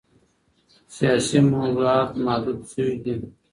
[0.95, 3.15] سیاسي موضوعات محدود شوي دي.